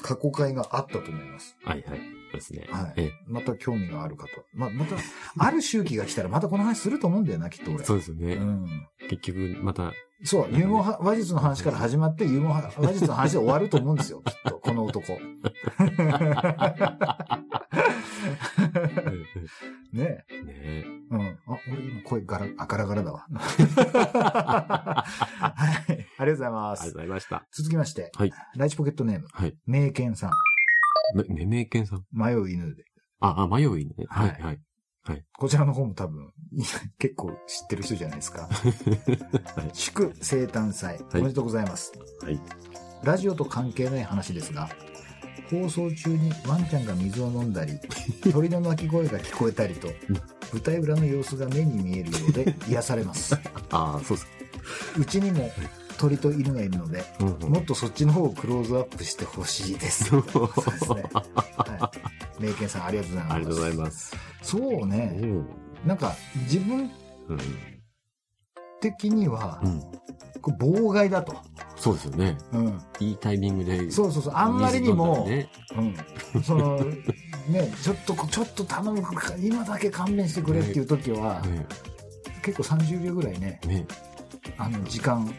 [0.02, 1.56] 過去回があったと思います。
[1.64, 1.98] はいはい。
[2.30, 2.66] そうですね。
[2.70, 3.12] はいええ。
[3.26, 4.28] また興味がある方。
[4.54, 4.96] まあ、また、
[5.38, 7.84] ある周期が来たらまたこの話すると思うんだよな、きっと俺。
[7.84, 8.34] そうですよね。
[8.34, 8.66] うん。
[9.08, 9.92] 結局、また、
[10.24, 15.04] そう、ユーモア話術の話から始まって、ユーモア話術の話で終わると思うんですよ、きっと、この男。
[19.92, 20.44] ねえ。
[20.44, 20.84] ねえ。
[21.10, 21.38] うん。
[21.46, 23.26] あ、俺今声ガラ、あ、ガラガラだわ。
[23.30, 25.04] は
[25.88, 26.06] い。
[26.18, 26.98] ありがとうございますありがとうご。
[26.98, 27.46] ざいました。
[27.52, 28.32] 続きまして、はい。
[28.56, 29.56] ライチポケットネーム、はい。
[29.66, 30.30] 名犬さん、
[31.14, 32.04] め、めめいけんさん。
[32.12, 32.84] 迷う犬で。
[33.20, 33.94] あ、あ、迷いね。
[34.08, 35.24] ははいいはい。
[35.38, 36.32] こちらの方も多分、
[36.98, 38.42] 結構知ってる人じゃないですか。
[39.56, 39.70] はい。
[39.72, 41.92] 祝生誕祭、おめでとうございます。
[42.22, 42.38] はい。
[43.04, 44.68] ラジオと関係ない話ですが、
[45.50, 47.78] 放送中にワンちゃんが水を飲んだり、
[48.32, 49.88] 鳥の鳴き声が聞こえたりと、
[50.52, 53.34] 舞台裏の様子が目に見えるようで癒されます。
[53.70, 54.28] ああ、そうです。
[54.98, 55.50] うちにも
[55.98, 60.04] 鳥と犬がいるので、うんうんもっとそっちの方をクローズアップしてほしいです。
[60.10, 61.04] そうですね。
[61.12, 61.90] は
[62.38, 62.42] い。
[62.42, 63.34] 名犬さんありがとうございます。
[63.34, 64.16] ありがとうございます。
[64.42, 65.12] そうおね。
[65.20, 65.44] ー
[65.86, 66.90] なんか、自分
[67.28, 67.38] うん。
[68.80, 69.82] 的にはう、ん。
[70.40, 71.36] 妨害だと。
[71.76, 72.36] そうですよね。
[72.52, 72.80] うん。
[73.00, 73.90] いいタイミングで。
[73.90, 74.32] そうそうそう。
[74.34, 76.42] あんまりにも、水飲んだうん。
[76.42, 76.76] その、
[77.48, 81.66] ね、ちょっとこ、ちょっと頼むから、今だけ勘弁してくれっていう時は、りね。
[82.42, 83.74] 結構30秒ぐらいね、ね。
[83.74, 83.86] ね。
[84.56, 85.32] あの、時間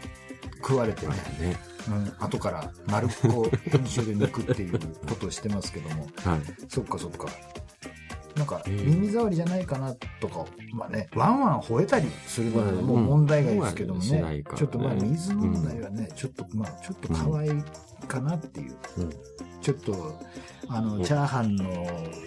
[0.57, 1.57] 食われてね、ね。
[1.87, 6.41] うん、後から丸っこ編集で抜くっていうことをしてますけども、はい。
[6.67, 7.27] そっかそっか。
[8.39, 17.51] なんか、えー耳障りじゃないかなとか、まあね、ワンワン吠えたりするのはうんもう問題外ですけどもねか、らねちょっとまあ水飲んだりはね、ちょっとまあ、ちょっと可愛い
[18.07, 18.75] かなっていう。
[18.97, 19.09] うん
[19.61, 20.17] ちょっと、
[20.69, 21.65] あの、うんチャーハンの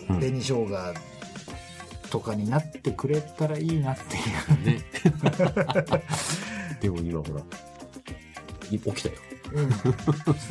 [0.07, 0.69] 紅生姜
[2.11, 4.21] とかになってくれたらいいなってい
[4.63, 4.65] う。
[4.67, 4.85] ね。
[6.83, 7.41] でも今ほら、
[8.71, 9.15] い起きたよ。
[9.55, 9.71] うん。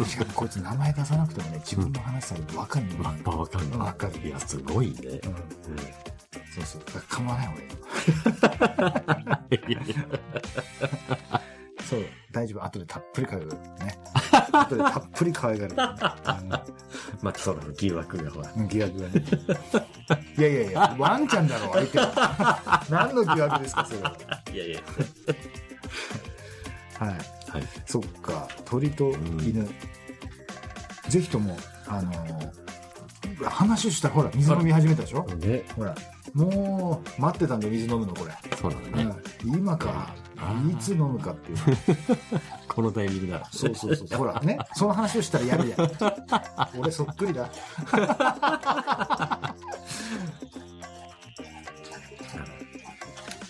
[0.05, 2.97] しかもこいつ名前出さなくてもね、自分の話されて分かんない。
[2.99, 3.79] わ、わかんない。
[3.79, 4.93] わかるいや、すごいね。
[5.03, 5.21] うん。
[6.53, 6.81] そうそう。
[6.85, 7.63] だから構わない俺。
[11.91, 12.63] そう、大丈夫。
[12.63, 13.57] 後でたっぷり可愛がる。
[13.85, 13.99] ね。
[14.51, 15.75] 後でたっぷり可愛がる。
[15.75, 18.51] まあ、その疑惑がほら。
[18.55, 19.23] うん、疑惑がね。
[20.37, 22.85] いやいやいや、ワンちゃんだろ、相手は。
[22.89, 24.15] 何の疑惑ですか、それは。
[24.53, 24.81] いやいや。
[26.99, 27.09] はい。
[27.09, 27.63] はい。
[27.85, 28.20] そっか、
[28.71, 29.12] 鳥と
[29.43, 29.67] 犬。
[31.10, 31.57] ぜひとも、
[31.88, 32.51] あのー
[33.43, 35.23] 話をしたらほら、水飲み始めたでしょ？
[35.38, 35.63] ね。
[35.75, 35.95] ほら、
[36.34, 38.31] もう、待ってたんで水飲むの、これ。
[38.55, 39.15] そうなのね。
[39.45, 40.13] うん今か、
[40.71, 41.57] いつ飲むかっていう。
[42.69, 43.47] このタイミングだ。
[43.51, 44.07] そうそうそう。
[44.17, 45.79] ほらね、その話をしたらやるやん。
[46.79, 47.49] 俺そっくりだ。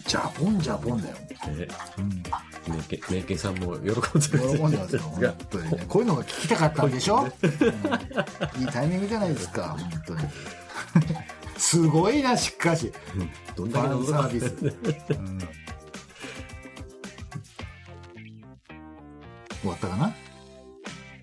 [0.07, 1.15] ジャポンジャポンだよ。
[1.47, 2.23] えうん。
[2.71, 4.01] 名犬名犬さんも喜んでる
[4.57, 5.01] 喜んでますよ。
[5.01, 5.85] 本当にね。
[5.89, 7.25] こういうのが聞きたかったんでしょ、う
[8.59, 10.21] んいいタイミングじゃないですか、本当に。
[11.57, 12.91] すごいな、しかし。
[13.55, 15.15] どんフだけのサービス。
[15.17, 15.39] うん
[19.61, 20.13] 終わったかな？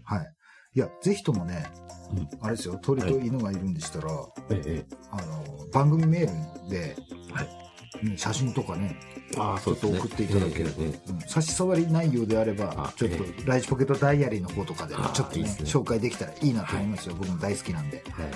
[0.04, 0.32] はい。
[0.74, 1.66] いや、ぜひともね、
[2.12, 4.12] うんあれですよ、鳥と犬がいるんでしたら、
[4.50, 4.86] ええ。
[5.10, 6.96] あの、番組メールで、
[7.32, 7.67] はいうん
[8.16, 8.96] 写真とかね、
[9.36, 17.14] ああ、ちょっと送っていただけると、ええええうん差し障りないようであればあ、ちょっとえライチポケットダイアリーの方とかで、あちょっとね紹介できたらいいなと思いますよ。
[17.14, 18.02] 僕も大好きなんで。
[18.10, 18.30] はい。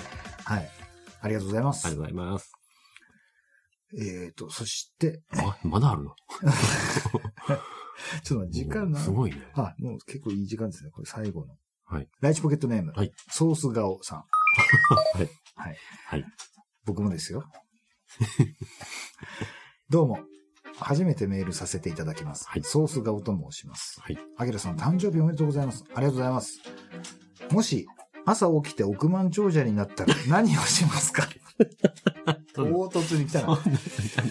[0.57, 0.69] はい。
[1.21, 1.85] ありがとうございます。
[1.87, 2.51] ありがとうございます。
[3.95, 6.15] えっと、そして、あ、まだあるの？
[8.23, 8.99] ちょっと時間な。
[8.99, 9.37] すごいね。
[9.53, 10.89] あ、もう結構いい時間ですね。
[10.91, 11.55] これ最後の。
[11.85, 12.07] はい。
[12.21, 12.91] ライチポケットネーム。
[12.95, 14.23] はいソース顔さん。
[15.17, 15.29] はい。
[15.55, 15.77] はい。
[16.07, 16.25] はい。
[16.85, 17.43] 僕もですよ。
[19.89, 20.19] どうも。
[20.79, 22.45] 初めてメールさせていただきます。
[22.47, 23.99] はいソース顔と申します。
[24.01, 24.17] はい。
[24.37, 25.83] アキラさん、誕生日おめでとうございます。
[25.93, 26.59] ありがとうございます。
[27.51, 27.85] もし、
[28.25, 31.27] 朝起きて億万長者になったら 何をしますか？
[32.55, 33.53] 唐突に来たな。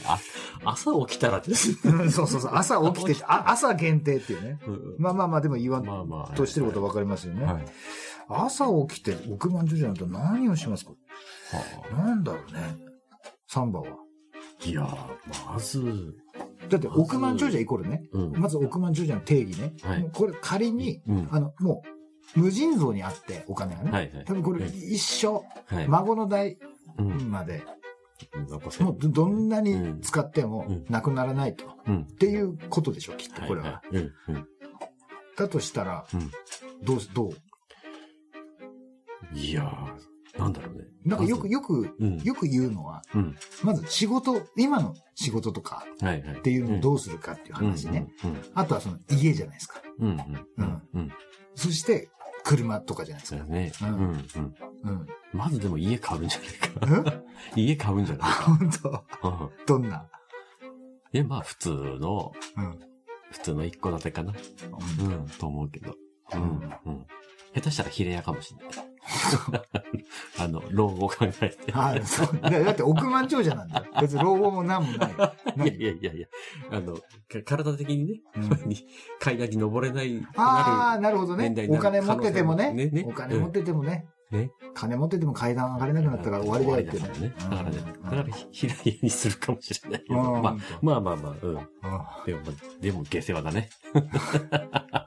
[0.07, 0.19] あ
[0.65, 1.79] 朝起きたらです。
[1.89, 2.53] うんそうそうそう。
[2.55, 4.59] 朝起きて、あ朝限定っていうね。
[4.67, 6.37] うんまあまあまあ、でも言わんまあまあ。
[6.37, 7.45] としてることはわかりますよね。
[7.45, 7.65] はい。
[8.29, 10.93] 朝起きて億万長者になったら何をしますか？
[11.93, 12.92] はなんだろうね。
[13.53, 13.87] サンバは。
[13.89, 16.15] あいやー、まず、
[16.71, 18.03] だって億万長者イコールね。
[18.13, 18.33] うん。
[18.33, 19.75] まず億万長者の定義ね。
[19.83, 21.29] はいこれ仮に、うん。
[21.31, 21.83] あの、も
[22.35, 23.91] う、無尽蔵にあって、お金がね。
[23.91, 24.25] はいはい。
[24.25, 25.89] 多分これはい一生、はい。
[25.89, 26.57] 孫の代
[26.97, 27.31] うん。
[27.31, 27.63] まで、
[28.49, 31.67] 残せもうどどんなに使ってもうんなくならないと。
[31.87, 32.03] うん。
[32.03, 33.83] っていうことでしょ、きっとこれは。
[33.93, 34.13] いいうん。
[34.29, 34.47] うん。
[35.37, 36.31] だとしたら、うん
[36.85, 37.29] どう、ど
[39.35, 39.39] う？
[39.39, 40.12] いやー、
[40.43, 40.85] なんだろうね。
[41.05, 42.19] なんかよく、よく、うん。
[42.19, 43.37] よく言うのは、うん。
[43.63, 46.35] まず仕事、今の仕事とかはいはい。
[46.35, 48.09] っっていうのをどうするかっていう話ね。。
[48.25, 48.37] うん。
[48.55, 49.83] あとはその家じゃないですか。
[49.99, 50.09] うん。
[50.09, 50.17] うん。
[50.59, 50.83] うん。
[50.95, 51.13] うん。
[51.55, 52.09] そして、
[52.45, 53.41] 車とかじゃないですか。
[53.41, 53.73] そうだね。
[53.83, 53.95] ううんん。
[53.95, 54.55] うん。
[54.85, 55.07] うん。
[55.33, 56.41] まずでも家買うんじゃ
[56.81, 57.23] えないか。
[57.57, 58.43] 家買うんじゃないか。
[58.43, 59.29] 本当？
[59.29, 60.09] うんどんな？
[61.13, 62.79] え、まあ普通の、うん。
[63.31, 64.33] 普通の一戸建てかな。
[64.33, 65.95] うん、と思うけど。
[66.35, 66.41] うん、
[66.87, 67.07] うん。
[67.55, 68.92] 下手したら平屋かもしれない。
[70.39, 71.73] あの、老後考えて。
[71.73, 72.39] はい、そう。
[72.41, 73.87] だだって億万長者なんだよ。
[74.01, 75.13] 別に老後も何もない。
[75.13, 76.27] いや何いやいやいや、
[76.71, 77.03] あの、か
[77.45, 78.87] 体的にね、うんに
[79.19, 84.07] 階段に登れない、ああ、なるほどねお金持っててもねねねお金持っててもね。
[84.31, 84.51] ね。
[84.75, 87.35] 金持ってても階段上がれなくなったら終わりだよってね。
[87.39, 91.59] だからね、うんだから平屋にするかもしれないまあ、まあまあまあ、うん。
[91.83, 92.41] あでも、
[92.81, 93.69] でも下世話だね。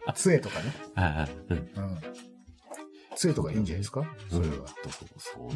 [0.05, 1.27] あ 杖とかね。
[1.75, 2.34] うん。
[3.15, 3.17] うん。
[3.17, 4.04] 杖とかいいんじゃないですか？
[4.30, 4.54] それは。
[4.67, 5.49] そうそう。
[5.49, 5.56] 黄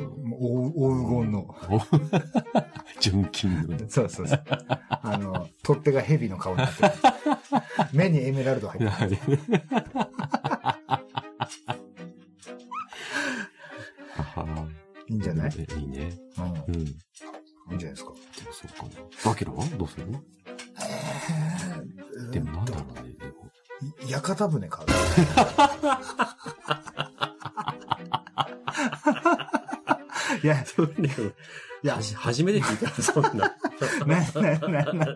[1.24, 1.56] 金の。
[3.00, 3.78] 純金の。
[3.90, 4.44] そうそうそう。
[4.90, 6.92] あの、取っ手が蛇の顔になってる。
[7.94, 9.20] 目にエメラルド入ってる。
[15.08, 15.52] いいんじゃない？
[15.52, 16.12] いいね。
[16.38, 16.46] うん。
[16.46, 16.76] いうん。
[17.74, 18.12] いんじゃないですか？
[18.52, 18.96] そうか
[19.26, 19.32] な。
[19.32, 20.22] アキラはどうするの？
[22.32, 23.14] でもなんだろうね。
[23.20, 23.32] でも
[24.08, 24.88] い屋形船買う。
[30.44, 31.32] いや、 それでも
[31.82, 33.56] いや初めて聞いた、そんな。
[34.06, 35.16] な、な、な、な、な、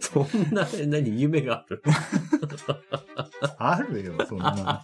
[0.00, 1.82] そんな、何、夢がある。
[3.58, 4.82] あるよ、そんな。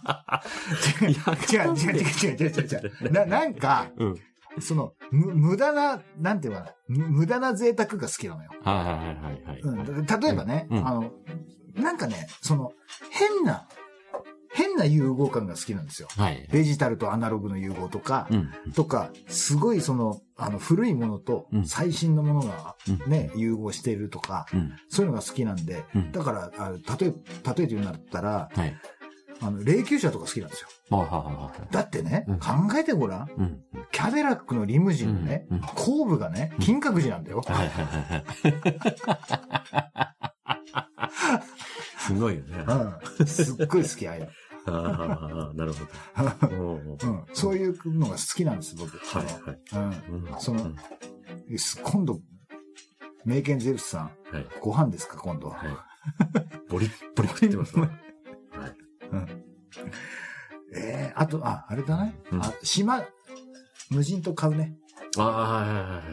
[1.01, 1.13] 違う、違
[1.67, 2.67] う、違う、違う、違う、違う、
[3.03, 3.11] 違う。
[3.11, 4.19] な、なんか、うん。
[4.61, 8.51] その、む、無駄な、なんていうかな、む無駄な贅沢が好きなのよ。
[8.63, 9.61] はいはいはいはい。
[9.61, 10.05] うん。
[10.05, 11.11] 例えばね、うんあの、
[11.75, 12.73] なんかね、その、
[13.11, 13.67] 変な、
[14.51, 16.07] 変な融合感が好きなんですよ。
[16.17, 16.47] はい。
[16.51, 18.51] デジタルとアナログの融合とか、うん。
[18.73, 24.73] とか、すごいその、あの、古いものとうん最新のものがうんね、融合しているとか、うん。
[24.89, 27.13] そういうのが好きなんで、うんだから、あ例え、例え
[27.53, 28.75] て言うんだったら、はい。
[29.41, 30.67] あの、霊柩車とか好きなんですよ。
[31.71, 33.29] だってね、うん考えてごらん。
[33.37, 33.61] うん。
[33.91, 37.41] キャデラックのリムジンのね、後部がね、金閣寺なんだよ。
[42.09, 42.63] すごいよね。
[42.67, 43.27] あうん。
[43.27, 44.29] すっごい好き、ああいう
[44.65, 45.79] あ、なるほ
[47.15, 47.25] ど。
[47.33, 48.97] そういうのが好きなんです、僕。
[48.97, 49.59] はいはい。
[50.39, 50.67] そのうん。
[50.67, 52.21] うんその今度、
[53.25, 54.45] メイケンゼルスさん、はい。
[54.59, 55.49] ご飯ですか、今度。
[55.49, 55.67] はい。
[56.69, 57.81] ボリッボリ食ってますね。
[58.51, 58.75] はい。
[59.11, 59.27] うん。
[60.75, 62.15] ええあと、あ、あれだね。
[62.31, 63.03] うんあ、島、
[63.89, 64.75] 無人島買うね。
[65.17, 66.03] ああ、はいはいはいはい。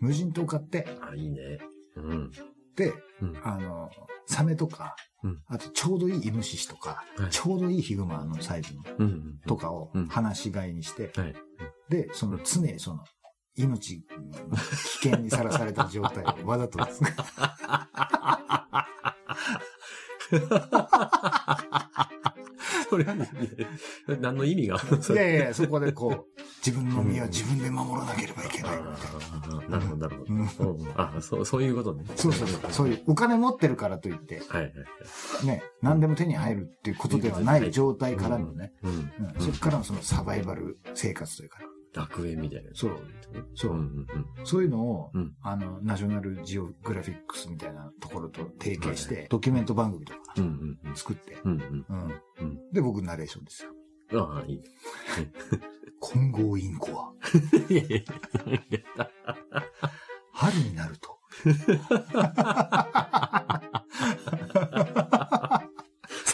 [0.00, 1.58] 無人島買って、あ、いいね。
[1.96, 2.30] うん。
[2.76, 3.36] で、うん。
[3.42, 3.90] あの、
[4.28, 8.82] サメとか、うんあとちょうどいいイノシシとか、はいちょうどいいヒグマのサイズの。
[9.46, 11.34] とかをうん話し飼いにして、はい。
[11.88, 13.02] で、その常にその、
[13.56, 14.06] 命、危
[15.08, 17.16] 険にさらされた状態をわざとですね。
[22.88, 23.14] それは、
[24.20, 24.76] 何の意味が？
[25.10, 28.82] いやいやそこでこう、 自分の身は自分で守らなければいけない
[29.68, 29.78] な。
[29.78, 30.16] るほど、なる
[30.56, 30.78] ほど。
[30.96, 32.04] あそう、そういうことね。
[32.16, 32.72] そうそうそう。
[32.72, 34.84] そういう、お金持ってるからといって、はいはいは
[35.42, 35.46] い。
[35.46, 38.72] ね、何でも手に入るっていうことではない状態からのね、
[39.38, 41.58] そこからのそのサバイバル生活というか、
[41.94, 42.70] 楽園みたいな。
[42.74, 42.98] そう
[43.54, 44.06] そううんうん
[44.44, 50.44] そういうのを、うんあの、ナショナルジオグラフィックスみたいなところと提携して、ドキュメント番組とかうん。
[50.44, 51.52] うんうん作って、うん。
[51.52, 52.40] うんうんうん。
[52.40, 52.72] うん。
[52.72, 53.70] で、僕ナレーションですよ。
[54.12, 54.20] うん。
[54.20, 54.62] ああ、いい。
[56.00, 57.12] 混合インコは、
[60.32, 61.18] 春になると、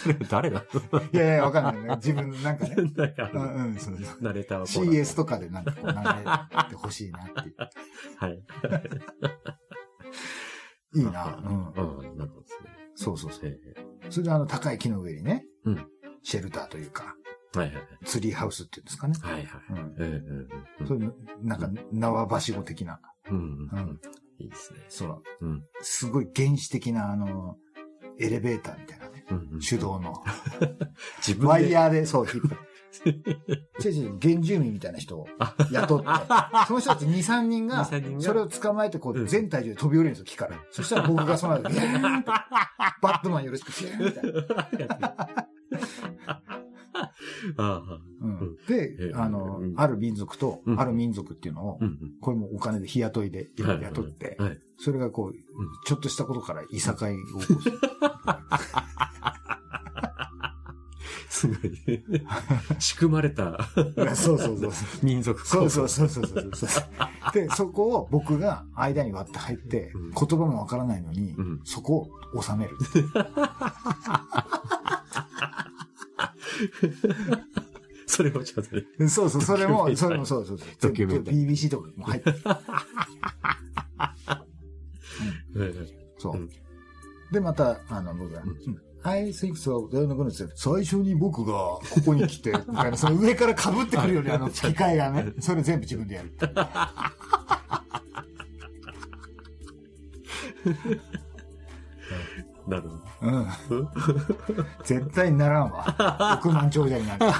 [0.28, 0.64] 誰だ
[1.12, 1.96] いやいや、わかんないね。
[1.96, 2.74] 自分なんかね。
[2.76, 4.22] うんうん、そうそう。
[4.22, 6.02] ナレーターは CS とかでなんかこう流れ
[6.70, 7.56] てほしいなっていう。
[8.16, 8.42] はい。
[10.94, 11.36] いいな。
[11.44, 11.68] うん。
[11.70, 12.18] うん。
[12.18, 12.68] なるほどですね。
[12.94, 13.50] そうそうそう。
[13.50, 13.58] え
[14.10, 15.86] それであの高い木の上にね、うん
[16.22, 17.16] シェルターというか、
[17.54, 17.86] えはいはいはい。
[18.06, 19.14] ツリーハウスっていうんですかね。
[19.20, 19.44] はいはい。
[19.70, 19.78] うん。
[19.78, 20.04] ええ
[20.80, 21.12] うんそういうの、
[21.42, 22.98] なんか縄ばしご的な、
[23.30, 23.36] うん。
[23.36, 24.00] ううんん。
[24.38, 24.80] いいですね。
[24.88, 25.62] その、うん。
[25.80, 27.58] すごい原始的なあの、
[28.18, 30.22] エレベーターみたいなね、うんうん手動の。
[31.18, 31.46] 自分で。
[31.46, 32.56] ワイヤーで、そう、引っ張る。
[33.84, 35.26] 違う違う、原住民みたいな人を
[35.72, 36.06] 雇って、
[36.68, 38.20] その人たち2、3人が、2 3人が？
[38.22, 40.56] それを捕まえて、こう、うん全体重で飛び降りるんですよ、木から。
[40.70, 44.20] そしたら僕がその後、 バットマンよろしく、ビューンみた
[44.86, 45.16] いな。
[48.68, 50.80] で、えあのうん、ある民族とう、ん。
[50.80, 53.82] ある民族っていうのをう、んこれもお金で日雇いではい。
[53.82, 54.38] 雇って。
[54.78, 55.34] それがこう、
[55.86, 57.70] ちょっとしたことからいさかいを起こす。
[61.44, 61.54] すご
[61.92, 62.02] い。
[62.78, 63.58] 仕組まれた
[64.14, 64.72] そうそうそうそう。
[65.02, 66.84] 民族そう構そうそうそうそうそう。
[67.32, 72.76] で、そこを僕が間に割って入って、うん言葉もわからないのに、うんそこを収める。
[78.06, 78.84] それをちょっとね。
[79.08, 80.68] そうそう、それも、それもそうそうそう。
[80.80, 82.38] ドキュメンタリ BBC とかも入ってる。
[86.18, 86.36] そう。
[86.36, 86.48] うん
[87.32, 89.86] で、また、あの、僕が、うんうん I think so.
[90.54, 96.32] 最初に僕がここに来て、 みたいな、その上から被ってくるように、あの、機械がね、それ全部自分でやる。
[102.66, 103.04] なるほど。
[103.20, 103.46] うん。
[104.84, 106.38] 絶対にならんわ。
[106.38, 107.26] 億万長者になる。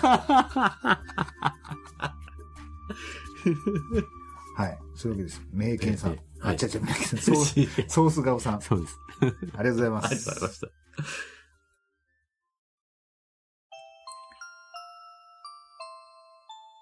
[4.57, 4.79] はい。
[4.95, 5.43] そういうわけです。
[5.51, 6.15] 名犬さんえ。
[6.17, 7.19] えあ、はい違う違う、名犬さん。
[7.21, 7.37] ソー
[7.87, 8.61] ス、ソース顔さん。
[8.61, 8.99] そうです。
[9.57, 10.07] ありがとうございます。
[10.07, 10.69] ありがとうございました。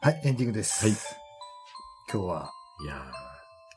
[0.05, 0.85] はい、エンディングです。
[0.85, 0.97] はい
[2.13, 2.51] 今日は、
[2.83, 2.97] いや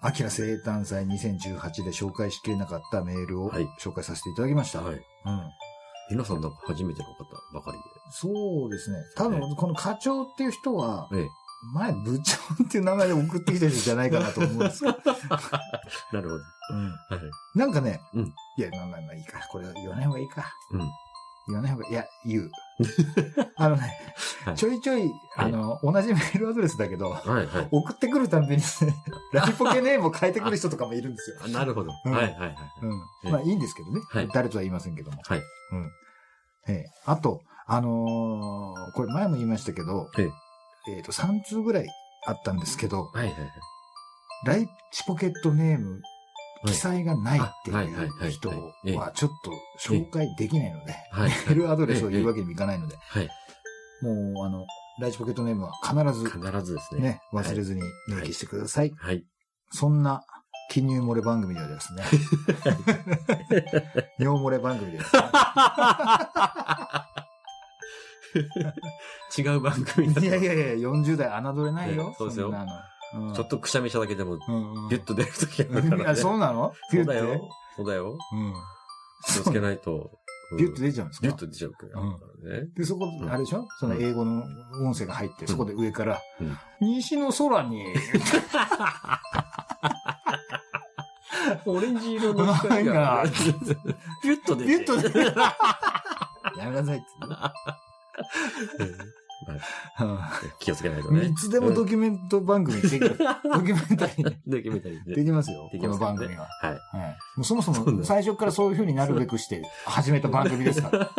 [0.01, 4.79] アキラ生誕祭2018で紹介しきれなかったメールをはい紹介させていただきました。
[4.79, 4.95] ーはい。
[4.95, 5.01] うん。
[6.09, 7.77] 皆さんなんか初めての方ばかり
[8.09, 8.97] そうですね。
[9.15, 11.19] 多分、この課長っていう人は、で。
[11.19, 11.27] ええ。
[11.75, 14.97] 前部長っていう名前で送ってきた人じゃないかなと思うんですけど。
[16.11, 16.35] なるほど。
[16.35, 16.89] うん。
[16.89, 16.93] は
[17.55, 17.57] い。
[17.59, 19.47] なんかね、うんいや、まあまあまあいいか。
[19.51, 20.51] これは言わない方がいいか。
[20.71, 20.91] うん。
[21.47, 21.91] 言わない方がいい。
[21.93, 22.51] いや、言う。
[23.55, 23.97] あのね、
[24.45, 27.67] はいちょいちょい、あの、同じメールアドレスだけど、はいはい。
[27.71, 28.63] 送ってくるたんびに、
[29.31, 31.38] ラジポケネームを変えてくる人とかもいるんですよ。
[31.45, 31.91] あなるほど。
[32.05, 32.58] うんはいはいはい。
[33.23, 33.31] うん。
[33.31, 34.01] まあいいんですけどね。
[34.10, 35.21] はい誰とは言いませんけども。
[35.23, 35.41] はい。
[35.71, 35.91] うん。
[36.67, 40.29] ええあと、あのーこれ前も言いましたけど、え
[40.88, 41.88] えっ、と、3通ぐらい
[42.27, 43.51] あったんですけど、はいはいはい。
[44.45, 46.01] ライチポケットネーム、はい
[46.65, 51.29] 記載がないっていう人はちょっと紹介できないので、はい。
[51.47, 53.29] メールアドレスを言うわけにもいかないので、はい。
[54.01, 54.65] もう、あの、
[54.99, 57.01] ライチポケットネームは必ず必ずですね。
[57.01, 58.93] ね、忘れずに明記してください。
[58.97, 59.25] はい。
[59.71, 60.23] そんな
[60.69, 62.03] 記入漏れ番組ではですね、
[64.19, 65.21] 尿漏れ番組でですね、
[69.53, 72.15] 違う番組いやいやいや、40代侮れないよね。
[72.17, 72.71] そうですよんなの。
[73.15, 76.19] うんちょっとくしゃみしただけでも、うんうんギュッと出るときあるからあね。
[76.19, 76.73] そうなの？
[76.91, 77.49] そうだよ。
[77.78, 78.17] そうだよ。
[78.34, 78.54] うん。
[79.34, 79.95] 気をつけないと。
[79.95, 79.99] う
[80.56, 81.28] んビュッと出ちゃうんですか？
[81.28, 81.99] ビュッと出ちゃうから
[82.62, 82.67] ね。
[82.78, 83.65] で、そこ、んあれでしょ？
[83.80, 84.43] その英語の
[84.88, 87.84] 音声が入って、そこで上からうん、西の空に、
[91.65, 93.23] オレンジ色の光が、
[94.23, 94.69] ビ ュッと出て。
[94.69, 95.17] ビュッと出て
[96.60, 97.08] やめなさいって。
[99.47, 99.51] う
[100.03, 100.19] ん
[100.59, 101.25] 気をつけないとね。
[101.25, 103.17] いつでもドキュメント番組できる。
[103.43, 105.15] ドキュメンタリードキュメンタリーで。
[105.15, 105.69] できますよ。
[105.69, 106.47] この番組は。
[106.61, 106.71] はい。
[106.71, 107.17] はい。
[107.35, 111.11] もうそもそも最初からそういう風になるべくして始めた番組ですから。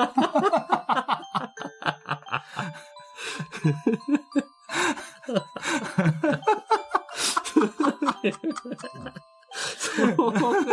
[9.77, 10.13] そう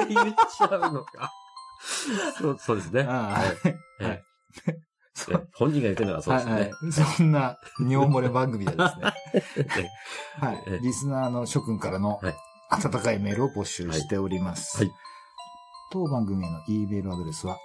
[0.08, 1.32] 言っちゃうのか。
[2.38, 3.04] そうそうですね。
[3.04, 3.44] は
[4.00, 4.04] い。
[4.04, 4.24] はい
[5.54, 6.54] 本人が言ってるのはそうですね。
[6.54, 6.72] はいはい。
[6.92, 9.90] そんな尿漏れ番組でですね。
[10.40, 10.80] はえい。
[10.82, 12.36] リスナーの諸君からのはい
[12.70, 14.78] 温かいメールを募集しております。
[14.78, 14.96] はいはい
[15.94, 17.56] 当番組への E メールアドレスは、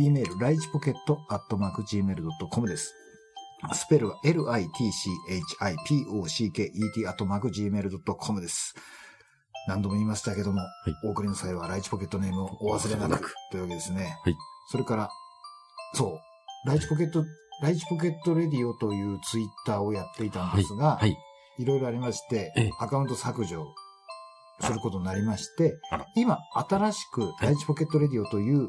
[0.00, 2.92] e メール、ライチポケットアットマーク Gmail.com です。
[3.72, 4.68] スペルは litchipocket
[7.08, 8.74] アットマーク Gmail.com です。
[9.68, 10.60] 何度も言いましたけども、
[11.04, 14.18] お送りの際はライチポケットネームをお忘れなくというわけですね。
[14.24, 14.36] はい
[14.70, 15.08] それから、
[15.94, 17.24] そう、ライチポケット、
[17.62, 21.16] ライチポケットレディオというツイッターをやっていたんですが、はい。
[21.58, 23.66] いろいろありましてええ、アカウント削除
[24.60, 25.76] することになりまして
[26.14, 28.68] 今、新しく、いライチポケットレディオという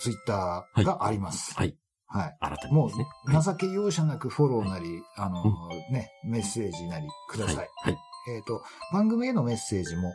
[0.00, 1.54] ツイッターがあります。
[1.54, 1.76] はい。
[2.06, 2.36] はい。
[2.38, 3.06] 新たにもですね。
[3.26, 5.42] う、情け容赦なくフォローなり、あの、
[5.90, 7.56] ね、メッセージなりください。
[7.56, 7.68] はい。
[7.82, 7.96] はい。
[8.36, 10.12] えっ、と、番組へのメッセージも、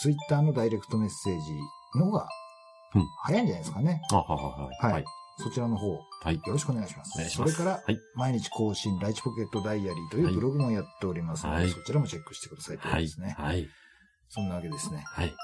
[0.00, 2.28] ツイッターのダイレクトメッセージの方が
[2.94, 4.00] うん、早いんじゃないですかね。
[4.10, 4.92] あ、はいはいはい。
[4.94, 5.04] はい
[5.38, 6.40] そちらの方、よはい。
[6.46, 7.12] ろしくお願いします。
[7.16, 7.52] お願いします。
[7.52, 7.98] それから、はい。
[8.14, 13.36] 毎日更新、ライチポケットダイアリーというブログもやっておりますので、はいそちらもチェックしてくださいということはいですね。。
[13.38, 13.68] はい。
[14.28, 15.04] そんなわけですね。
[15.06, 15.34] はい。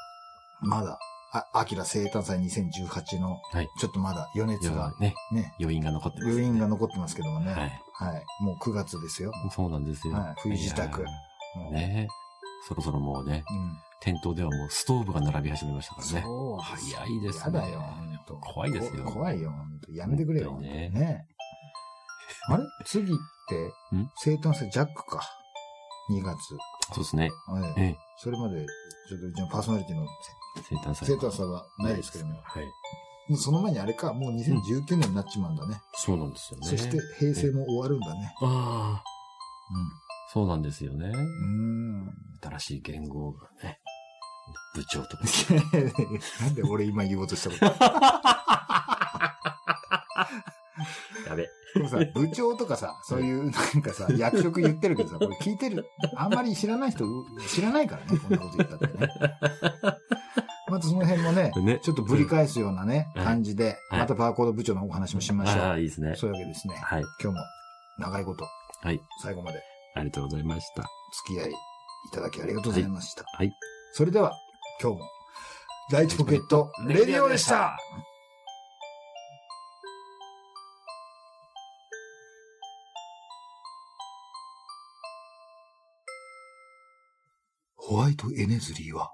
[0.63, 0.99] まだ、
[1.35, 3.69] あ、アキラ生誕祭2018の、はい。
[3.79, 7.53] ちょっとまだ余熱がね、ね、余韻が残ってます、余韻が残ってますけどもね。
[7.53, 7.61] は
[7.95, 8.23] はい。
[8.41, 8.45] い。
[8.45, 9.33] もう9月ですよ。
[9.51, 10.15] そうなんですよ。
[10.15, 10.89] はい冬支度
[11.71, 12.09] ね
[12.67, 13.77] そろそろもうね、うん。
[14.03, 16.23] 店頭ではもうストーブが並び始めましたからね。
[16.23, 16.59] そう。
[16.61, 17.83] 早いですねやだよ、
[18.41, 19.53] 怖いですよこ怖いよ、
[19.91, 21.27] やめてくれよ、ねね。
[22.49, 22.65] あれ？
[22.85, 23.17] 次っ
[23.49, 25.23] てん、生誕祭ジャックか。
[26.11, 26.37] 2月。
[26.93, 27.31] そうですね。
[27.47, 27.97] はいええ。
[28.19, 28.67] それまで、
[29.09, 30.07] ちょっとうちのパーソナリティの
[30.69, 31.09] 生誕祭。
[31.09, 32.65] 生誕祭はないですけども、はい。
[33.29, 35.81] もうその前にあれか、もう2019年になっちまうんだね。
[35.95, 36.67] そうなんですよね。
[36.67, 38.35] そして平成も終わるんだね。
[38.43, 39.05] ああ、
[40.33, 41.07] そうなんですよね。
[41.07, 41.15] うん。
[41.15, 42.15] うん。
[42.43, 43.79] 新しい言語がね、
[44.75, 45.25] 部長とか。
[46.41, 47.65] なんで俺今言おうとしたこと
[51.29, 51.49] やべ。
[51.75, 55.87] でもさ、部長とかさ、そういうなんかさ、役職言ってるけどさ、これ聞いてる、
[56.17, 57.05] あんまり知らない人、
[57.49, 59.09] 知らないからね、こんなこと言ったってね。
[60.69, 65.81] またその辺もね、ねちょっとぶり返すようなね、はい感じで、はいまたバーコード部長のお話もしましょああ、う。
[65.81, 66.15] いいですね。
[66.17, 66.75] そういうわけですね。
[66.77, 67.03] はい。
[67.23, 67.45] 今日も
[67.99, 68.47] 長いこと、
[68.83, 69.01] はい。
[69.23, 69.63] 最後まで
[69.95, 70.83] ありがとうございました。
[71.27, 71.55] 付き合いい
[72.13, 73.25] ただきありがとうございました。
[73.37, 73.53] はい。
[73.95, 74.33] それでは、
[74.81, 75.07] 今日も、
[75.91, 77.77] 第一ポケットレディオでした。
[87.77, 89.13] ホワイトエネズリーは？